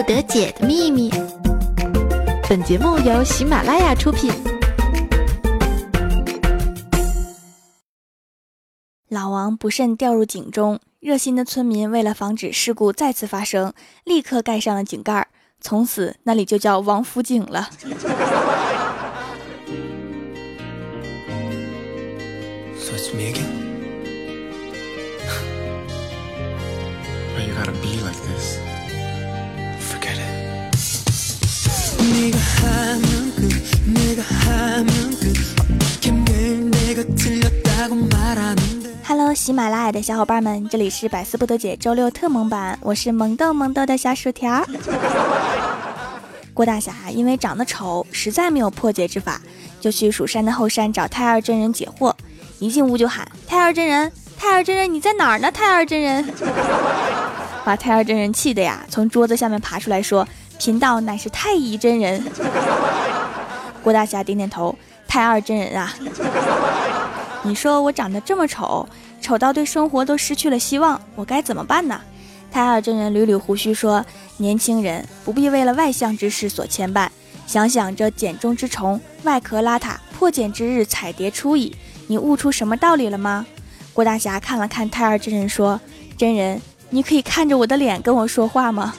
[0.00, 1.10] 不得解的秘密。
[2.48, 4.32] 本节目由喜马拉雅出品。
[9.10, 13.74] 老王不慎掉入井中，热心的村民为了防止事故再次发生，
[14.04, 15.28] 立刻盖上了井盖，
[15.60, 17.68] 从此那里就叫王府井了。
[39.06, 44.66] Hello，喜马拉雅的小伙伴们，这里是百思不得解周六特萌版，我是萌豆萌豆的小薯条。
[46.52, 49.40] 郭大侠因为长得丑，实在没有破解之法，
[49.80, 52.12] 就去蜀山的后山找太二真人解惑。
[52.58, 56.24] 一进屋就喊：“太二真人，太二真人，你在哪儿呢？”太二真人
[57.64, 60.26] 把太二真人气的呀，从桌子下面爬出来说
[60.58, 62.24] ：“贫道乃是太乙真人。”
[63.82, 64.74] 郭大侠点点头
[65.08, 65.94] ：“太二真人啊，
[67.42, 68.88] 你说我长得这么丑，
[69.20, 72.00] 丑到对生活都失去了希望，我该怎么办呢？”
[72.52, 74.04] 太二真人捋捋胡须说
[74.38, 77.08] ：“年轻人不必为了外向之事所牵绊，
[77.46, 81.76] 想想这茧中之虫，外壳邋遢，破茧之日彩蝶出矣。
[82.08, 83.46] 你悟出什么道理了吗？”
[83.94, 85.80] 郭大侠看了看太二真人说
[86.18, 88.94] ：“真人，你可以看着我的脸跟我说话吗？”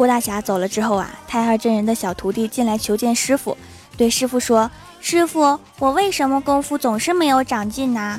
[0.00, 3.54] 郭大侠走了之后啊，太二真人的小徒弟进来求见师傅，
[3.98, 8.18] 对师傅说：“师傅，我为什么功夫总是没有长进呢？”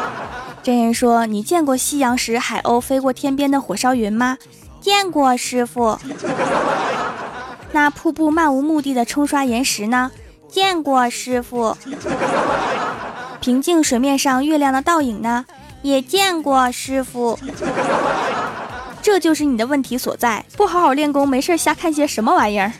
[0.62, 4.36] 真人说：“你见过夕阳时海鸥飞过天边的火烧云吗
[4.78, 5.98] ？”“见过，师傅。
[7.72, 10.10] ”“那瀑布漫无目的的冲刷岩石呢
[10.46, 11.74] ？”“见过，师傅。
[13.40, 15.46] ”“平静水面上月亮的倒影呢
[15.80, 17.38] ？”“也见过，师傅。”
[19.06, 22.72] 这就是你的问题所在，不好好练功，没事瞎看些什么玩意儿。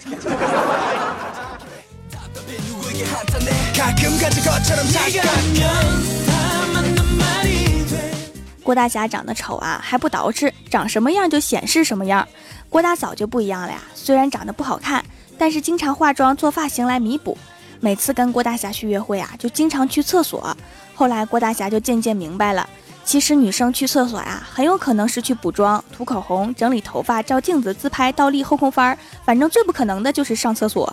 [8.65, 12.27] 郭大侠长得丑啊，还不捯饬，长什么样就显示什么样。
[12.69, 15.05] 郭大嫂就不一样了呀，虽然长得不好看，
[15.39, 17.39] 但是经常化妆做发型来弥补。
[17.79, 20.57] 每次跟郭大侠去约会啊，就经常去厕所。
[20.93, 22.69] 后来郭大侠就渐渐明白了。
[23.07, 30.93] 其实女生去厕所呀，很有可能是去补妆、涂口红、整理头发、照镜子、自拍、倒立、后空翻儿，反正最不可能的就是上厕所。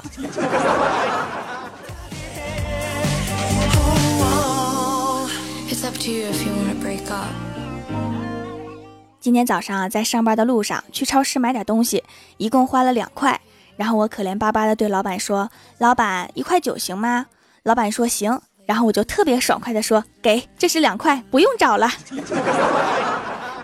[9.19, 12.03] 今天早上啊，在上班的路上去超市买点东西，
[12.37, 13.41] 一共花了两块。
[13.75, 17.25] 然后我可怜巴巴的对老板说：“老板，一块九行吗？”
[17.63, 21.89] 老板说：“行。”然后我就特别爽快的说：“给，这是两块，不用找了。”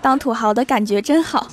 [0.02, 1.48] 当土豪的感觉真好。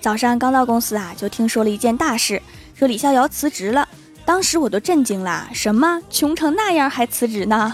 [0.00, 2.40] 早上刚到公司啊，就听说了一件大事，
[2.74, 3.86] 说李逍遥辞职了。
[4.24, 7.72] 当时我都震惊了，什么穷成那样还辞职呢？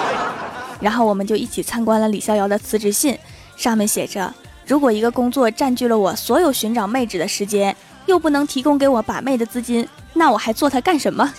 [0.80, 3.18] 然后我们就一起参观了李逍遥的辞职信，
[3.56, 4.32] 上面写着。
[4.68, 7.74] 如果一个工作占据了我所有寻找妹纸的时间，
[8.04, 11.32] 又不能提供给我把妹的资金，那我还做它干什么？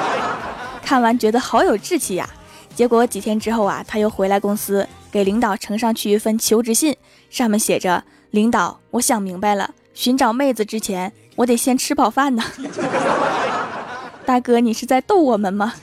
[0.82, 2.26] 看完觉得好有志气呀！
[2.74, 6.96] 结果几天之后啊，他又回来公司，给领导呈上去一份求职信，
[7.28, 8.02] 上面写着
[8.32, 12.42] ：“领导，我想明白了，寻找妹子之前，我得先吃饱饭呢。
[14.24, 15.74] ”大哥，你是在逗我们吗？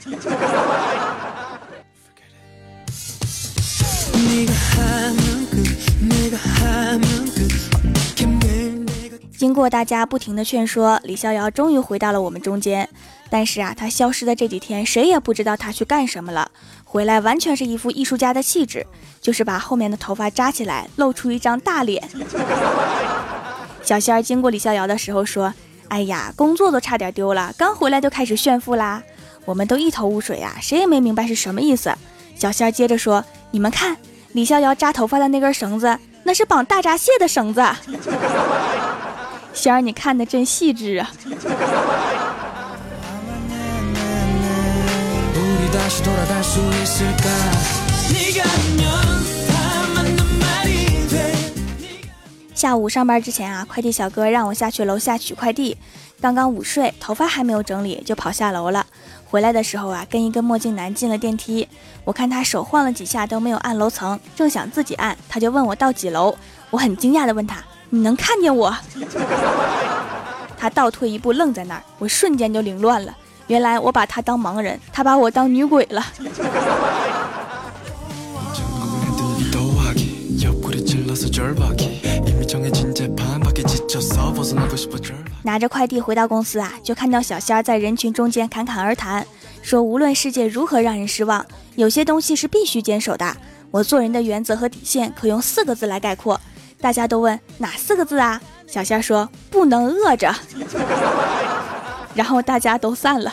[9.44, 12.88] 经过大家不停的劝说，李逍遥终于回到了我们中间。
[13.28, 16.50] 但是啊，他消失的这几天，谁也不知道他去干什么了。
[16.82, 18.86] 回来完全是一副艺术家的气质，
[19.20, 22.02] 就是把后面的头发扎起来，露出一张大脸。
[23.84, 25.52] 小仙儿经过李逍遥的时候说
[25.88, 29.02] ：“哎呀，工作都差点丢了，刚回来就开始炫富啦！”
[29.44, 31.94] 我们都一头雾水呀，谁也没明白是什么意思。
[32.34, 33.22] 小仙儿接着说
[33.52, 33.94] ：“你们看，
[34.32, 37.62] 李逍遥扎头发的那根绳子，那是绑大闸蟹的绳子。”
[39.54, 41.10] 仙儿，你看的真细致啊！
[52.54, 55.76] 下午上班之前啊，快递小哥让我下去楼下取快递。
[56.20, 58.84] 刚刚午睡，头发还没有整理，就跑下楼了。
[59.26, 61.68] 回来的时候啊，跟一个墨镜男进了电梯。
[62.04, 66.36] 我看他手晃了几下都没有按楼层，正想自己按，他就问我到几楼。
[66.70, 67.62] 我很惊讶的问他。
[67.94, 68.76] 你能看见我？
[70.58, 73.16] 他倒退一步，愣在那儿，我瞬间就凌乱了。
[73.46, 76.04] 原来我把他当盲人，他把我当女鬼了。
[85.44, 89.24] 拿着快递回到公司啊，就看到小仙儿在人群中间侃侃而谈，
[89.62, 91.46] 说无论世界如何让人失望，
[91.76, 93.36] 有些东西是必须坚守的。
[93.70, 96.40] 我做人的原则和底线可用四个字来概括。
[96.84, 98.38] 大家都问哪四个字啊？
[98.66, 100.30] 小仙说不能饿着。
[102.14, 103.32] 然后大家都散了。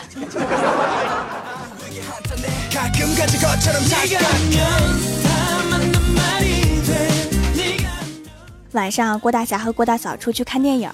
[8.72, 10.90] 晚上，郭大侠和郭大嫂出去看电影，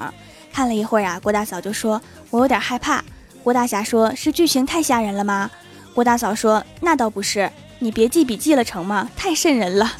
[0.52, 3.04] 看了一会儿啊，郭大嫂就说：“我有点害怕。”
[3.44, 5.48] 郭大侠说：“是剧情太吓人了吗？”
[5.94, 9.08] 郭大嫂说：“那倒不是，你别记笔记了成吗？
[9.16, 9.92] 太瘆人了。”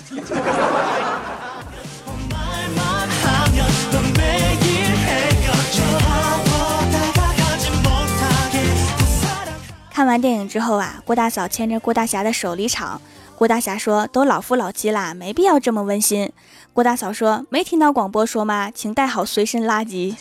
[9.98, 13.02] 看完电影之后啊，郭大嫂牵着郭大侠的手离场。
[13.34, 16.30] 郭大侠说：“都老夫老妻啦，没必要这么温馨。”
[16.72, 18.70] 郭大嫂说：“没听到广播说吗？
[18.72, 20.14] 请带好随身垃圾。”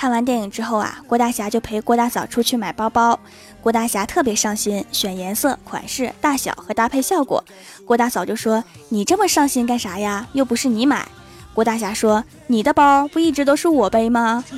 [0.00, 3.20] 看完电影之后啊，郭大侠就陪郭大嫂出去买包包。
[3.60, 7.44] 郭大侠特别上心，选颜色、款式、大小和搭配效果。
[7.84, 10.26] 郭大嫂就说：“你这么上心干啥呀？
[10.32, 11.06] 又不是你买。”
[11.52, 14.42] 郭大侠说：“你的包不一直都是我背吗？”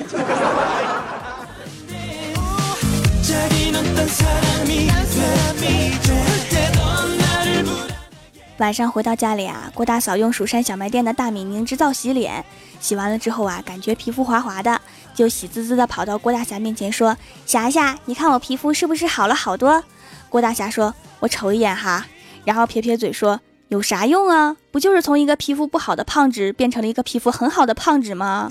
[8.58, 12.44] 晚上回到家里啊，郭大嫂用蜀山小卖店的大米凝脂皂洗脸，
[12.78, 14.80] 洗完了之后啊，感觉皮肤滑滑的，
[15.14, 17.16] 就喜滋滋的跑到郭大侠面前说
[17.46, 19.82] ：“侠侠，你看我皮肤是不是好了好多？”
[20.28, 22.06] 郭大侠说：“我瞅一眼哈。”
[22.44, 24.56] 然后撇撇嘴说：“有啥用啊？
[24.70, 28.50] 不就是从一个皮肤不好的胖子变成了一个皮肤很好的胖子吗？”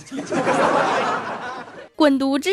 [1.95, 2.49] 滚犊子！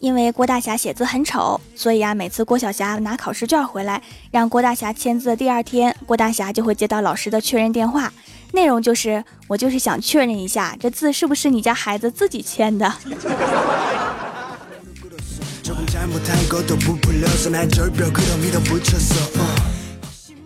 [0.00, 8.10] 因为郭大侠写字很丑，所以啊，每次郭晓霞拿考试卷回来让郭大侠签字的第二天，郭大侠就会接到老师的确认电话，
[8.52, 12.90] 内容就是我就是想确认一下，这字是不是你家孩子自己签的。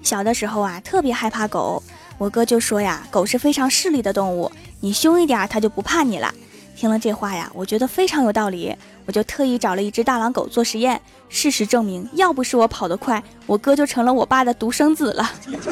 [0.02, 1.80] 小的时候啊，特别害怕狗，
[2.18, 6.34] 我哥就说呀，狗是非常势利的动物，你凶一点，它就不怕你了。
[6.76, 8.74] 听了这话呀，我觉得非常有道理，
[9.06, 11.00] 我就特意找了一只大狼狗做实验。
[11.28, 15.30] 事实证明，要不是我跑得快，我哥就成了我爸的独生子了。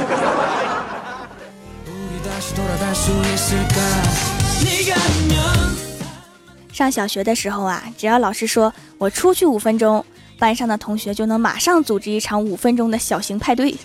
[6.72, 10.04] 上小学的时候啊，只要老师说我出去五分钟，
[10.38, 13.76] 班上的同学就能马上组织一场五分钟的小型派对。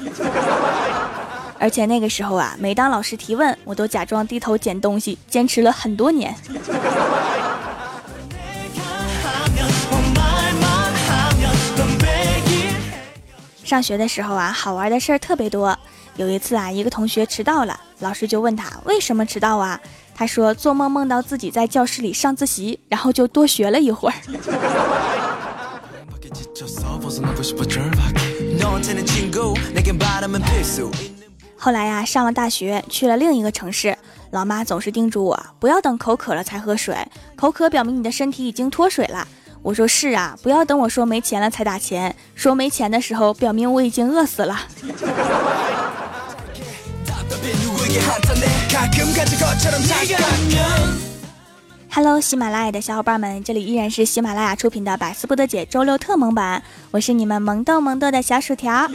[1.60, 6.36] 而且那个时候啊，每当老师提问，我都假装低头捡东西，坚持了很多年。
[13.64, 15.78] 上学的时候啊，好玩的事儿特别多。
[16.16, 19.80] 有一次啊，一个同学迟到了，老师就问他为什么迟到啊？
[20.16, 24.16] 他说做梦梦到自己在教室里上自习，然后就多学了一会儿。
[31.60, 33.98] 后来呀，上了大学，去了另一个城市，
[34.32, 36.96] 老妈总是叮嘱我不要等口渴了才喝水，
[37.36, 39.28] 口渴表明你的身体已经脱水了。
[39.64, 44.56] 我说是啊，不要等我说没钱了才打钱，说没钱的时候表明我已经饿死了。
[51.90, 56.62] Hello，喜马拉雅的小伙伴们，这里依然是喜马拉雅出品的《百思不得解》周六特萌版，
[56.92, 58.88] 我是你们萌豆萌豆的小薯条。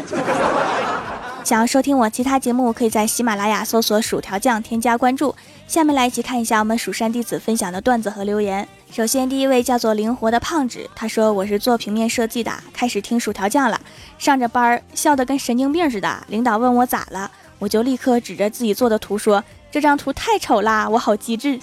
[1.44, 5.34] 想要收听我其他节目，可以在喜马拉雅搜索“薯条酱”添加关注。
[5.66, 8.66] 下面来一起看一下我们蜀山弟子分享的段子和留言。
[8.92, 13.80] 首先，第一位叫做灵活的胖子，他说：“我是做平面设计的，开始听薯条酱了，
[14.18, 16.24] 上着班儿笑得跟神经病似的。
[16.28, 21.58] 领导问我咋了，我就立刻指着自己做的图说：这张图太丑啦，我好机智。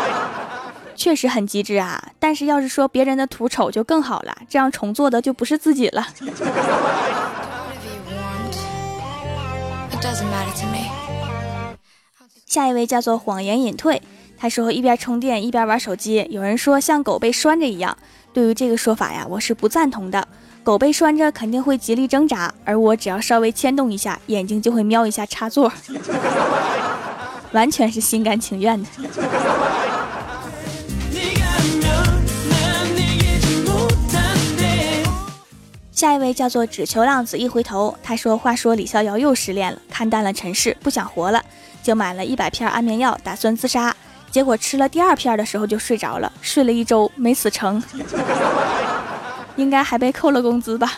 [0.96, 6.08] 确实很机智啊，但是要是说别人的图丑就更好了，这样重做的就不是自己了。”
[12.46, 14.00] 下一位叫做谎言隐退，
[14.36, 16.26] 他说一边充电一边玩手机。
[16.30, 17.96] 有人说像狗被拴着一样，
[18.32, 20.26] 对于这个说法呀，我是不赞同的。
[20.62, 25.72] 狗被拴着肯定会极力挣扎，而我只要稍微牵动一下，眼睛就会瞄一下插座，
[27.52, 28.88] 完全是心甘情愿的。
[35.98, 41.44] 下一位叫做只求浪子一回头，他说：“话说李逍遥又失恋了，看淡了尘世，不想活了，
[41.82, 43.92] 就买了一百片安眠药，打算自杀。
[44.30, 47.82] 结果吃了第二片的时候就睡着了，睡了一周没死成，
[49.56, 50.92] 应该还被扣了工资吧。”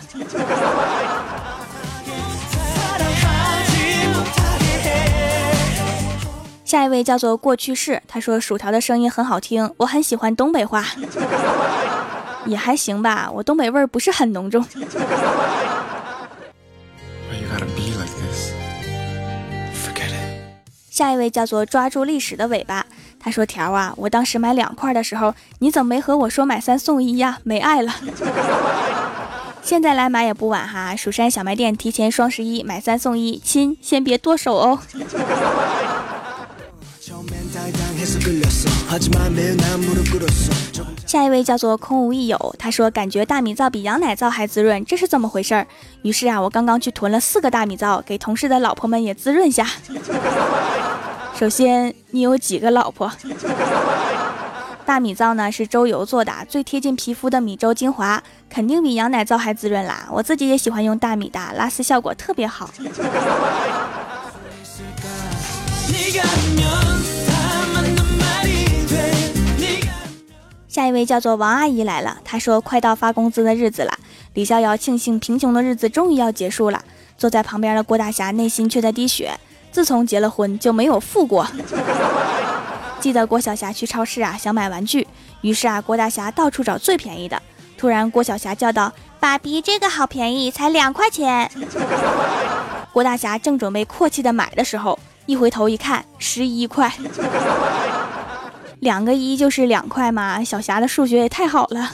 [6.62, 10.84] 下一位叫做过去式，他说：“薯条的声音很好听，我很喜欢东北话。”
[12.46, 14.64] 也还行吧，我东北味儿不是很浓重。
[20.90, 22.84] 下一位叫做抓住历史的尾巴，
[23.18, 27.38] 他说：“条啊，我当时买两块的时候，你怎么没和我说买三送一呀？
[27.42, 27.94] 没爱了。
[29.62, 34.78] 现在来买也不晚哈，蜀山小卖店提前双十一买三送一，亲，先别剁手哦。”
[41.10, 45.66] 下一位叫做空无一有，他说感觉大米皂比羊奶皂还滋润，这是怎么回事儿？
[46.02, 49.66] 于是啊，我刚刚去囤了四个大米皂，给同事的老婆们也滋润下。
[51.34, 53.10] 首先，你有几个老婆？
[54.86, 60.06] 大米皂呢是周油做的，最贴近皮肤的米粥精华，肯定比羊奶皂还滋润啦。
[60.12, 62.70] 我自己也喜欢用大米的，拉丝效果特别好。
[70.70, 73.92] 下一位叫做王阿姨来了，她说快到发工资的日子了，
[74.34, 76.80] 李逍遥庆幸贫穷的日子终于要结束了。
[77.18, 79.36] 坐在旁边的郭大侠内心却在滴血，
[79.72, 81.44] 自从结了婚就没有富过。
[83.00, 85.08] 记得郭晓霞去超市啊，想买玩具，
[85.40, 87.42] 于是啊，郭大侠到处找最便宜的。
[87.76, 91.50] 突然郭晓霞叫道：“爸比，这个好便宜，才两块钱。
[92.94, 94.96] ”郭大侠正准备阔气的买的时候，
[95.26, 96.92] 一回头一看，十一块。
[98.80, 101.90] 两个一就是两块嘛，小霞的数学也太好了。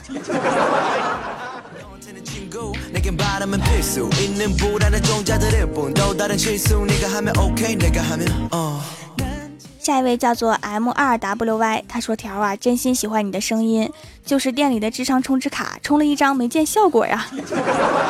[9.81, 13.91] 下一位叫做 M 二 W Y，他说条啊，真心喜欢你的声音，
[14.25, 17.27] 就是店里的智商充值卡充了一张没见效果呀。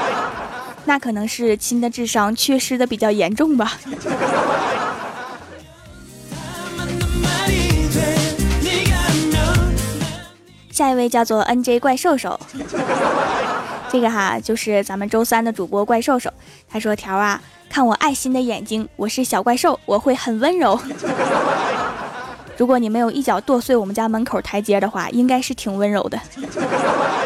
[0.84, 3.72] 那可能是亲的智商缺失的比较严重吧。
[10.76, 12.38] 下一位叫做 N J 怪兽兽，
[13.90, 16.30] 这个哈就是咱们周三的主播怪兽兽。
[16.68, 17.40] 他说：“条啊，
[17.70, 20.78] 看我爱心的眼睛，我是小怪兽，我会很温柔。
[22.58, 26.20] 如果你没有一脚跺碎我们家门口台阶的话，应该是挺温柔的。”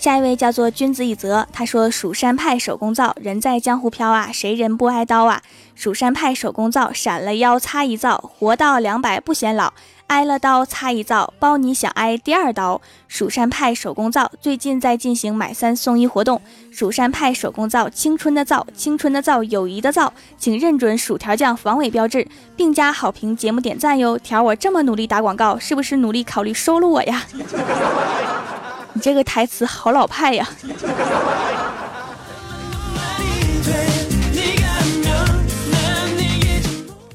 [0.00, 5.42] 下一位叫做君子以泽，他说：“蜀山派手工皂，人在江湖飘啊，谁人不挨刀啊？
[5.74, 9.74] 蜀山派手工皂，闪了腰擦一皂，活到两百不显老，
[10.06, 12.80] 挨了刀擦一皂，包你想挨第二刀。
[13.08, 16.40] 蜀山派手工皂最近在进行买三送一活动，
[16.72, 22.26] 蜀山派手工皂，青春的皂，青春的皂，友谊的皂，请认准薯条酱防伪标志，
[22.56, 24.16] 并加好评，节目点赞哟。
[24.16, 27.26] 条我这么努力打广告，是不是努力考虑收了我呀？”
[28.92, 30.48] 你这个台词好老派呀！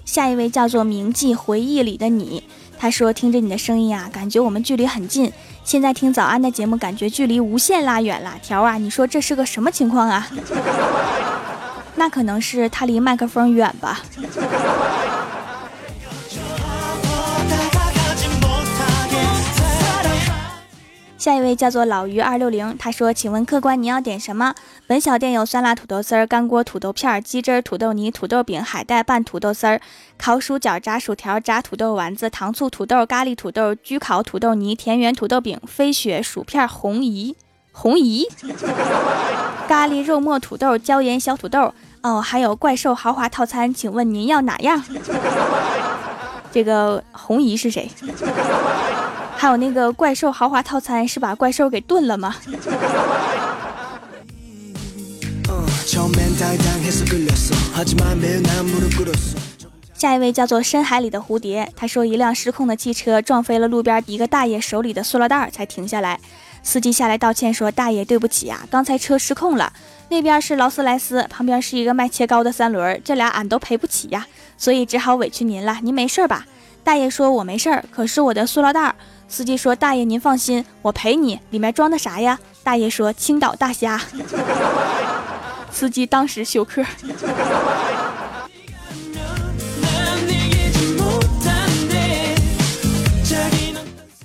[0.05, 2.41] 下一位叫做铭记回忆里的你，
[2.79, 5.32] 他说听着你的声音啊，感觉我们距离很近。
[5.65, 8.36] 现在听早安的节目，感觉距离无限拉远了。
[8.41, 10.29] 条啊，你说这是个什么情况啊？
[11.96, 14.01] 那可能是他离麦克风远吧。
[21.25, 24.53] 下一位叫做老于二六零，他说：“请问客官，你要点什么？
[24.86, 29.82] 本小店有酸辣土豆丝儿、干锅土豆片儿、鸡汁儿土豆泥、土豆饼、海带拌土豆丝儿、
[30.20, 37.36] 烤薯角、炸薯条、炸土豆丸子、糖醋土豆、咖喱土豆、焗烤土豆泥、田园土豆饼、飞雪薯片、红姨
[37.72, 38.27] 红姨、
[39.67, 41.74] 咖喱肉末土豆、椒盐小土豆。
[42.03, 44.79] 哦，还有怪兽豪华套餐，请问您要哪样？
[46.53, 47.89] 这个红姨是谁？”
[49.37, 52.35] 还有那个怪兽豪华套餐是把怪兽给炖了吗？
[59.93, 66.19] 下一位叫做深海里的蝴蝶，他说一辆失控的汽车撞飞了路边一个大爷手里的塑料袋，才停下来。
[66.63, 69.71] 司机下来道歉说：“大爷，对不起啊，刚才车失控了。
[70.09, 74.25] 那边是劳斯莱斯，旁边是一个卖切糕的三轮，这俩俺都赔不起呀，
[74.57, 75.77] 所以只好委屈您了。
[75.81, 76.45] 您没事吧？”
[76.83, 78.95] 大爷说我没事儿，可是我的塑料袋。
[79.27, 82.39] 司机说大爷您放心，我赔你，里面装的啥呀？
[82.63, 84.00] 大爷说青岛大虾。
[85.72, 86.84] 司机当时休克。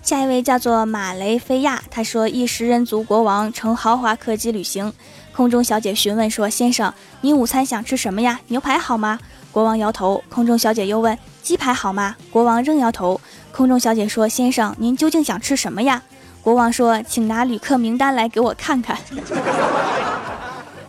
[0.02, 4.92] 下一位叫做马雷菲亚，他说一食人族国王乘豪华客机旅行，
[5.32, 8.40] 空中小姐询问说：“先生，你午餐想吃什么呀？
[8.48, 9.18] 牛排好吗？”
[9.50, 10.22] 国王摇头。
[10.28, 13.20] 空中小姐又问：“鸡排好吗？”国王仍摇头。
[13.52, 16.02] 空中小姐说：“先生，您究竟想吃什么呀？”
[16.42, 18.96] 国王说：“请拿旅客名单来给我看看。”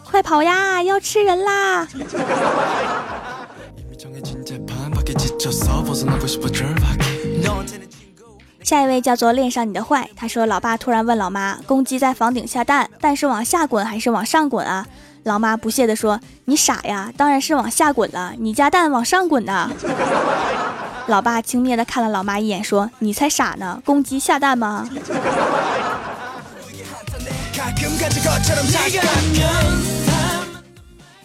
[0.04, 1.88] 快跑呀，要吃人啦！
[8.64, 14.86] 下一位叫做恋上你的坏，他说老爸突然问老妈，公鸡在房顶下蛋，蛋是往下滚还是往上滚啊？
[15.24, 19.70] 老妈不屑地说，你傻呀，当然是往下滚了，你家蛋往上滚呢。
[21.12, 24.88] 老爸轻蔑的看了老妈一眼，说你才傻呢，公鸡下蛋吗？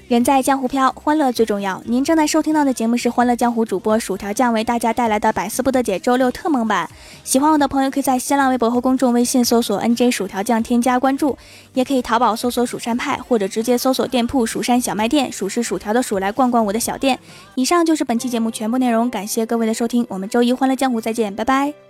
[0.09, 1.83] 人在江湖飘，欢乐最重要。
[1.85, 6.89] 您正在收听到的节目是《欢乐江湖》，主播薯条酱为大家带来的百思不得解周六特蒙版。
[7.25, 11.37] 喜欢我的朋友可以在新浪微博和公众微信搜索 “nj 薯条酱”添加关注，
[11.75, 17.19] 也可以淘宝搜索“蜀山派”或者直接搜索店铺“蜀山小卖店”，数是薯条的数来逛逛我的小店。
[17.57, 21.86] 以上就是本期节目全部内容，感谢各位的收听，我们周一《欢乐江湖》再见，拜拜。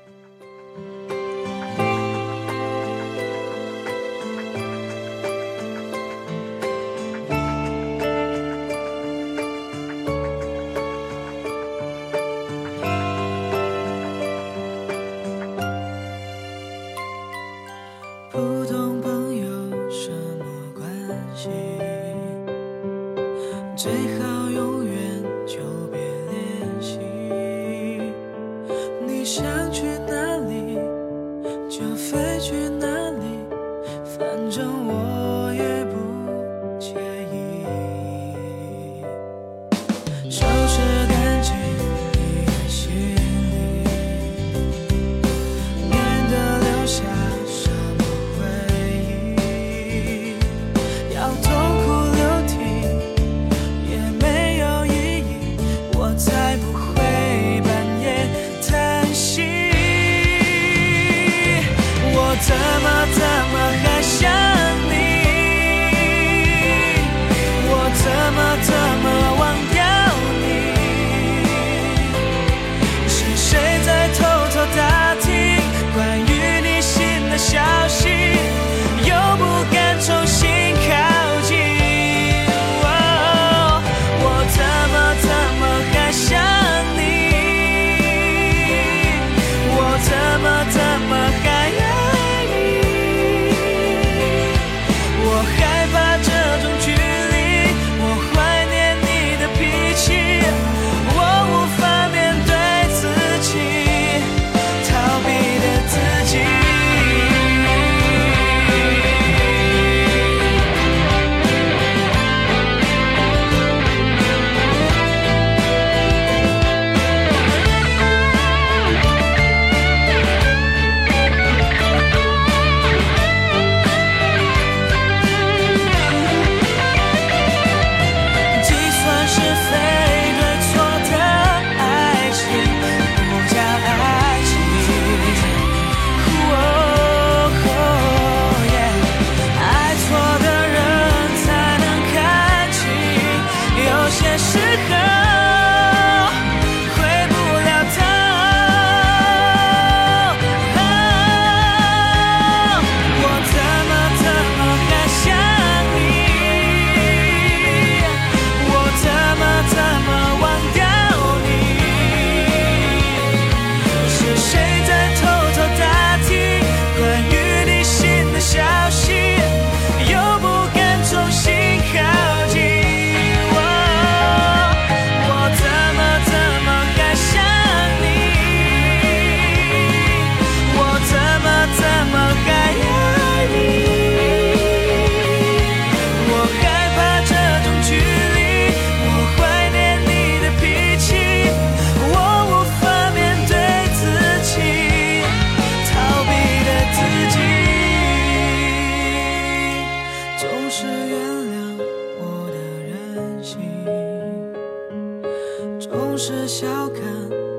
[206.16, 207.04] 总是笑看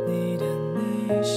[0.07, 1.36] 你的内心。